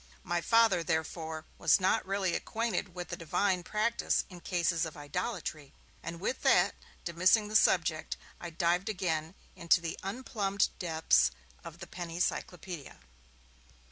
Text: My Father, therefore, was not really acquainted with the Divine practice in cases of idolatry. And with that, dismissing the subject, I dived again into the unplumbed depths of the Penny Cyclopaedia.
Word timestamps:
My 0.23 0.41
Father, 0.41 0.81
therefore, 0.81 1.45
was 1.59 1.79
not 1.79 2.03
really 2.07 2.33
acquainted 2.33 2.95
with 2.95 3.09
the 3.09 3.15
Divine 3.15 3.61
practice 3.61 4.23
in 4.31 4.39
cases 4.41 4.83
of 4.83 4.97
idolatry. 4.97 5.75
And 6.01 6.19
with 6.19 6.41
that, 6.41 6.73
dismissing 7.05 7.49
the 7.49 7.55
subject, 7.55 8.17
I 8.39 8.49
dived 8.49 8.89
again 8.89 9.35
into 9.55 9.79
the 9.79 9.99
unplumbed 10.01 10.69
depths 10.79 11.29
of 11.63 11.77
the 11.77 11.85
Penny 11.85 12.19
Cyclopaedia. 12.19 12.97